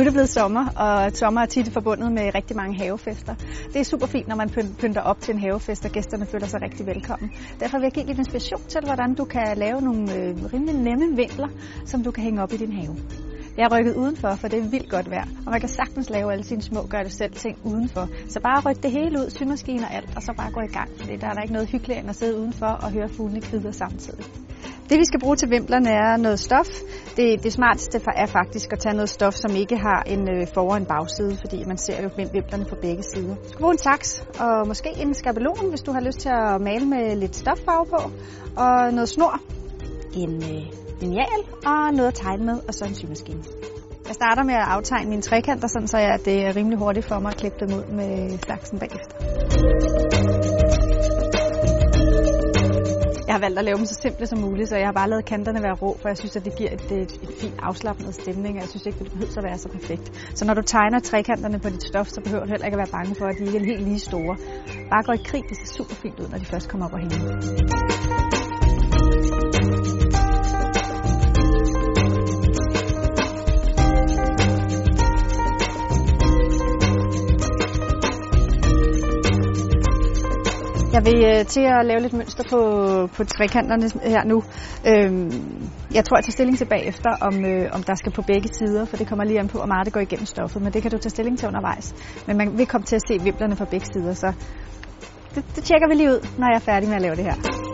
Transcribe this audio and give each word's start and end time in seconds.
Nu 0.00 0.02
er 0.02 0.08
det 0.08 0.12
blevet 0.12 0.28
sommer, 0.28 0.66
og 0.76 1.12
sommer 1.12 1.40
er 1.40 1.46
tit 1.46 1.72
forbundet 1.72 2.12
med 2.12 2.34
rigtig 2.34 2.56
mange 2.56 2.78
havefester. 2.78 3.34
Det 3.72 3.76
er 3.80 3.84
super 3.84 4.06
fint, 4.06 4.28
når 4.28 4.36
man 4.36 4.50
pynter 4.78 5.00
op 5.00 5.20
til 5.20 5.34
en 5.34 5.40
havefest, 5.40 5.84
og 5.84 5.90
gæsterne 5.90 6.26
føler 6.26 6.46
sig 6.46 6.62
rigtig 6.62 6.86
velkommen. 6.86 7.30
Derfor 7.60 7.78
vil 7.78 7.84
jeg 7.84 7.92
give 7.92 8.06
lidt 8.06 8.18
inspiration 8.18 8.62
til, 8.68 8.80
hvordan 8.84 9.14
du 9.14 9.24
kan 9.24 9.56
lave 9.56 9.80
nogle 9.80 10.14
øh, 10.14 10.52
rimelig 10.52 10.74
nemme 10.74 11.16
vinkler, 11.16 11.48
som 11.86 12.02
du 12.02 12.10
kan 12.10 12.24
hænge 12.24 12.42
op 12.42 12.52
i 12.52 12.56
din 12.56 12.72
have. 12.72 12.96
Jeg 13.56 13.66
har 13.70 13.78
rykket 13.78 13.94
udenfor, 13.94 14.34
for 14.34 14.48
det 14.48 14.58
er 14.58 14.70
vildt 14.70 14.90
godt 14.90 15.10
vejr, 15.10 15.26
og 15.46 15.50
man 15.50 15.60
kan 15.60 15.68
sagtens 15.68 16.10
lave 16.10 16.32
alle 16.32 16.44
sine 16.44 16.62
små 16.62 16.86
gør 16.86 17.02
det 17.02 17.12
selv 17.12 17.32
ting 17.32 17.58
udenfor. 17.64 18.08
Så 18.28 18.40
bare 18.40 18.70
ryk 18.70 18.82
det 18.82 18.90
hele 18.90 19.18
ud, 19.18 19.30
symaskine 19.30 19.82
og 19.82 19.94
alt, 19.94 20.16
og 20.16 20.22
så 20.22 20.32
bare 20.36 20.50
gå 20.52 20.60
i 20.60 20.72
gang, 20.72 20.88
for 20.98 21.06
der 21.06 21.26
er 21.26 21.34
der 21.34 21.42
ikke 21.42 21.54
noget 21.54 21.68
hyggeligt 21.68 22.00
end 22.00 22.08
at 22.08 22.16
sidde 22.16 22.38
udenfor 22.38 22.66
og 22.66 22.92
høre 22.92 23.08
fuglene 23.08 23.40
kvider 23.40 23.70
samtidig. 23.70 24.24
Det 24.90 24.98
vi 24.98 25.04
skal 25.04 25.20
bruge 25.20 25.36
til 25.36 25.50
vimplerne 25.50 25.90
er 25.90 26.16
noget 26.16 26.40
stof. 26.40 26.68
Det, 27.16 27.42
det 27.44 27.52
smarteste 27.52 28.00
er 28.16 28.26
faktisk 28.26 28.72
at 28.72 28.78
tage 28.78 28.94
noget 28.94 29.08
stof, 29.08 29.34
som 29.34 29.56
ikke 29.56 29.76
har 29.76 30.02
en 30.06 30.22
øh, 30.34 30.46
for- 30.54 30.70
og 30.70 30.76
en 30.76 30.86
bagside, 30.86 31.36
fordi 31.40 31.64
man 31.64 31.78
ser 31.78 32.02
jo 32.02 32.10
vimplerne 32.32 32.64
på 32.64 32.76
begge 32.82 33.02
sider. 33.02 33.34
Du 33.34 33.48
skal 33.48 33.60
bruge 33.60 33.72
en 33.72 33.78
saks 33.78 34.24
og 34.40 34.68
måske 34.68 34.88
en 35.02 35.14
skabelon, 35.14 35.68
hvis 35.68 35.80
du 35.80 35.92
har 35.92 36.00
lyst 36.00 36.18
til 36.18 36.28
at 36.28 36.60
male 36.60 36.86
med 36.86 37.16
lidt 37.16 37.36
stoffarve 37.36 37.86
på, 37.86 38.00
og 38.56 38.92
noget 38.92 39.08
snor, 39.08 39.40
en 40.14 40.34
øh, 40.34 40.62
lineal 41.00 41.40
og 41.66 41.94
noget 41.94 42.08
at 42.08 42.14
tegne 42.14 42.44
med, 42.44 42.58
og 42.68 42.74
så 42.74 42.84
en 42.84 42.94
symaskine. 42.94 43.42
Jeg 44.06 44.14
starter 44.14 44.42
med 44.42 44.54
at 44.54 44.66
aftegne 44.76 45.10
mine 45.10 45.22
trekanter, 45.22 45.68
sådan 45.68 45.88
så 45.88 45.98
jeg, 45.98 46.10
at 46.10 46.24
det 46.24 46.46
er 46.46 46.56
rimelig 46.56 46.78
hurtigt 46.78 47.06
for 47.06 47.18
mig 47.18 47.30
at 47.30 47.36
klippe 47.36 47.58
dem 47.66 47.78
ud 47.78 47.84
med 47.92 48.38
saksen 48.38 48.78
bagefter. 48.78 49.14
Har 53.40 53.46
valgt 53.46 53.58
at 53.58 53.64
lave 53.64 53.78
dem 53.78 53.86
så 53.86 53.98
simple 54.02 54.26
som 54.26 54.38
muligt, 54.38 54.68
så 54.68 54.76
jeg 54.76 54.86
har 54.86 54.92
bare 54.92 55.10
lavet 55.10 55.24
kanterne 55.24 55.62
være 55.62 55.76
rå, 55.82 55.90
for 56.00 56.08
jeg 56.08 56.18
synes, 56.18 56.36
at 56.36 56.44
det 56.44 56.54
giver 56.58 56.70
et, 56.76 56.92
et, 56.92 57.12
et 57.24 57.32
fint 57.40 57.58
afslappet 57.62 58.14
stemning, 58.14 58.52
og 58.56 58.60
jeg 58.62 58.68
synes 58.68 58.86
ikke, 58.86 58.98
det 58.98 59.12
behøver 59.12 59.38
at 59.38 59.44
være 59.44 59.58
så 59.58 59.68
perfekt. 59.68 60.06
Så 60.38 60.44
når 60.44 60.54
du 60.54 60.62
tegner 60.62 60.98
trekanterne 60.98 61.58
på 61.58 61.68
dit 61.68 61.82
stof, 61.82 62.08
så 62.08 62.20
behøver 62.20 62.44
du 62.44 62.50
heller 62.50 62.66
ikke 62.66 62.76
at 62.78 62.82
være 62.84 62.92
bange 62.98 63.14
for, 63.18 63.26
at 63.26 63.36
de 63.38 63.44
ikke 63.46 63.58
er 63.58 63.64
helt 63.64 63.84
lige 63.88 63.98
store. 63.98 64.36
Bare 64.92 65.02
gå 65.02 65.12
i 65.12 65.22
krig, 65.30 65.42
det 65.48 65.56
ser 65.56 65.70
super 65.78 65.94
fint 65.94 66.20
ud, 66.20 66.28
når 66.28 66.38
de 66.38 66.44
først 66.44 66.68
kommer 66.68 66.86
op 66.86 66.92
og 66.92 67.00
hænge. 67.04 68.19
Jeg 80.92 81.04
vil 81.04 81.24
øh, 81.24 81.46
til 81.46 81.60
at 81.60 81.86
lave 81.86 82.00
lidt 82.00 82.12
mønster 82.12 82.44
på, 82.52 82.60
på 83.16 83.24
trekanterne 83.24 83.86
her 84.14 84.24
nu. 84.24 84.42
Øhm, 84.90 85.70
jeg 85.94 86.04
tror, 86.04 86.16
jeg 86.16 86.24
tager 86.24 86.38
stilling 86.38 86.58
til 86.58 86.64
bagefter, 86.64 87.10
om, 87.20 87.44
øh, 87.44 87.68
om 87.72 87.82
der 87.82 87.94
skal 87.94 88.12
på 88.12 88.22
begge 88.22 88.48
sider, 88.58 88.84
for 88.84 88.96
det 88.96 89.08
kommer 89.08 89.24
lige 89.24 89.40
an 89.40 89.48
på, 89.48 89.58
hvor 89.58 89.66
meget 89.66 89.84
det 89.86 89.92
går 89.92 90.00
igennem 90.00 90.26
stoffet. 90.26 90.62
Men 90.62 90.72
det 90.72 90.82
kan 90.82 90.90
du 90.90 90.98
tage 90.98 91.10
stilling 91.10 91.38
til 91.38 91.48
undervejs. 91.48 91.94
Men 92.26 92.36
man 92.36 92.58
vil 92.58 92.66
komme 92.66 92.84
til 92.84 92.96
at 92.96 93.02
se 93.08 93.14
vimplerne 93.24 93.56
på 93.56 93.64
begge 93.64 93.86
sider, 93.92 94.14
så 94.14 94.32
det, 95.34 95.44
det 95.56 95.64
tjekker 95.64 95.88
vi 95.88 95.94
lige 95.94 96.10
ud, 96.10 96.20
når 96.38 96.46
jeg 96.46 96.56
er 96.56 96.64
færdig 96.72 96.88
med 96.88 96.96
at 96.96 97.02
lave 97.02 97.16
det 97.16 97.24
her. 97.24 97.69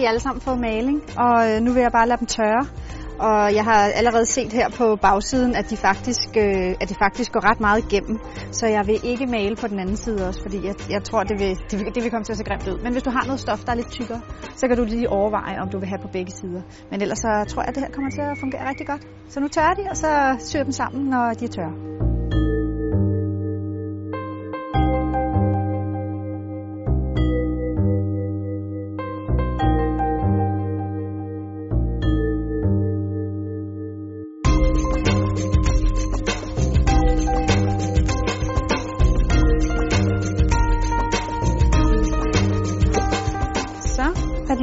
De 0.00 0.08
alle 0.08 0.20
sammen 0.20 0.40
fået 0.40 0.60
maling, 0.60 0.98
og 1.18 1.36
øh, 1.50 1.60
nu 1.64 1.72
vil 1.72 1.80
jeg 1.80 1.92
bare 1.92 2.08
lade 2.08 2.18
dem 2.18 2.26
tørre. 2.26 2.66
Og 3.28 3.54
jeg 3.54 3.64
har 3.64 3.80
allerede 4.00 4.26
set 4.26 4.52
her 4.52 4.68
på 4.68 4.96
bagsiden, 4.96 5.56
at 5.56 5.70
de 5.70 5.76
faktisk, 5.76 6.28
øh, 6.36 6.74
at 6.80 6.88
de 6.88 6.94
faktisk 7.04 7.32
går 7.32 7.42
ret 7.50 7.60
meget 7.60 7.84
igennem. 7.86 8.18
Så 8.50 8.66
jeg 8.66 8.86
vil 8.86 8.98
ikke 9.04 9.26
male 9.26 9.56
på 9.56 9.66
den 9.66 9.78
anden 9.78 9.96
side 9.96 10.28
også, 10.28 10.40
fordi 10.42 10.66
jeg, 10.66 10.74
jeg 10.90 11.02
tror, 11.04 11.22
det 11.22 11.36
vil, 11.40 11.52
det, 11.70 11.78
vil, 11.78 11.94
det 11.94 12.02
vil 12.02 12.10
komme 12.10 12.24
til 12.24 12.32
at 12.32 12.38
se 12.38 12.44
grimt 12.44 12.68
ud. 12.68 12.78
Men 12.84 12.92
hvis 12.92 13.02
du 13.02 13.10
har 13.10 13.24
noget 13.24 13.40
stof, 13.40 13.60
der 13.64 13.72
er 13.72 13.76
lidt 13.76 13.90
tykkere, 13.90 14.20
så 14.56 14.68
kan 14.68 14.76
du 14.76 14.84
lige 14.84 15.08
overveje, 15.08 15.60
om 15.62 15.68
du 15.68 15.78
vil 15.78 15.88
have 15.88 16.02
på 16.02 16.08
begge 16.12 16.32
sider. 16.32 16.62
Men 16.90 17.02
ellers 17.02 17.18
så 17.18 17.44
tror 17.48 17.62
jeg, 17.62 17.68
at 17.68 17.74
det 17.74 17.82
her 17.84 17.90
kommer 17.90 18.10
til 18.10 18.20
at 18.20 18.38
fungere 18.40 18.68
rigtig 18.68 18.86
godt. 18.86 19.02
Så 19.28 19.40
nu 19.40 19.48
tørrer 19.48 19.74
de, 19.74 19.84
og 19.90 19.96
så 19.96 20.10
syr 20.50 20.62
dem 20.62 20.72
sammen, 20.72 21.04
når 21.04 21.32
de 21.38 21.44
er 21.44 21.48
tørre. 21.48 22.09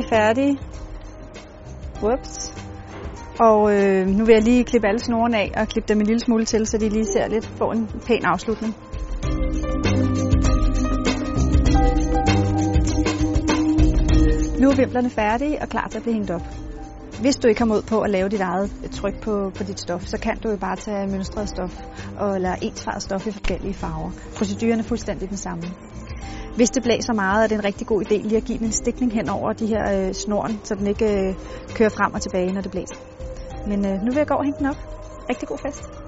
Færdige. 0.09 0.59
Whoops. 2.01 2.53
Og 3.39 3.75
øh, 3.75 4.07
nu 4.07 4.25
vil 4.25 4.33
jeg 4.33 4.43
lige 4.43 4.63
klippe 4.63 4.87
alle 4.87 4.99
snorene 4.99 5.37
af 5.37 5.51
og 5.57 5.67
klippe 5.67 5.87
dem 5.87 5.99
en 5.99 6.05
lille 6.05 6.19
smule 6.19 6.45
til, 6.45 6.67
så 6.67 6.77
de 6.77 6.89
lige 6.89 7.05
ser 7.05 7.27
lidt 7.27 7.45
får 7.45 7.73
en 7.73 7.89
pæn 8.07 8.25
afslutning. 8.25 8.75
Nu 14.59 14.69
er 14.69 14.75
vimplerne 14.75 15.09
færdige 15.09 15.61
og 15.61 15.69
klar 15.69 15.87
til 15.87 15.97
at 15.97 16.03
blive 16.03 16.13
hængt 16.13 16.31
op. 16.31 16.41
Hvis 17.21 17.35
du 17.35 17.47
ikke 17.47 17.61
har 17.61 17.65
mod 17.65 17.81
på 17.81 18.01
at 18.01 18.09
lave 18.09 18.29
dit 18.29 18.41
eget 18.41 18.71
tryk 18.91 19.21
på, 19.23 19.51
på 19.55 19.63
dit 19.63 19.79
stof, 19.79 20.03
så 20.05 20.19
kan 20.19 20.37
du 20.37 20.49
jo 20.49 20.57
bare 20.57 20.75
tage 20.75 21.07
mønstret 21.07 21.49
stof 21.49 21.79
og, 22.19 22.35
eller 22.35 22.55
ensfarvet 22.61 23.03
stof 23.03 23.27
i 23.27 23.31
forskellige 23.31 23.73
farver. 23.73 24.11
Proceduren 24.37 24.79
er 24.79 24.83
fuldstændig 24.83 25.29
den 25.29 25.37
samme. 25.37 25.63
Hvis 26.57 26.69
det 26.69 26.83
blæser 26.83 27.13
meget, 27.13 27.43
er 27.43 27.47
det 27.47 27.55
en 27.55 27.63
rigtig 27.63 27.87
god 27.87 28.01
idé 28.05 28.17
lige 28.27 28.37
at 28.37 28.43
give 28.43 28.57
den 28.57 28.65
en 28.65 28.71
stikning 28.71 29.13
hen 29.13 29.29
over 29.29 29.53
de 29.53 29.67
her 29.67 29.83
øh, 30.07 30.13
snoren, 30.13 30.59
så 30.63 30.75
den 30.75 30.87
ikke 30.87 31.05
øh, 31.05 31.35
kører 31.75 31.89
frem 31.89 32.13
og 32.13 32.21
tilbage, 32.21 32.53
når 32.53 32.61
det 32.61 32.71
blæser. 32.71 32.95
Men 33.67 33.85
øh, 33.85 33.95
nu 34.03 34.09
vil 34.11 34.17
jeg 34.17 34.27
gå 34.27 34.33
og 34.33 34.43
hænge 34.43 34.59
den 34.59 34.67
op. 34.67 34.81
Rigtig 35.29 35.47
god 35.47 35.57
fest. 35.57 36.06